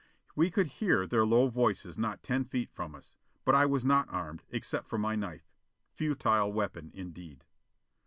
[0.35, 3.15] We could hear their low voices not ten feet from us.
[3.45, 5.47] But I was not armed, except for my knife.
[5.93, 7.43] Futile weapon, indeed.